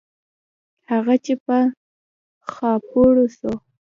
هغه 0.91 1.15
چې 1.25 1.33
په 1.45 1.57
خاپوړو 2.51 3.25
سو. 3.37 3.51